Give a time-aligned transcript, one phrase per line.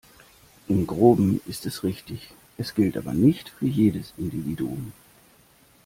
[0.67, 4.93] Im Groben ist es richtig, es gilt aber nicht für jedes Individuum.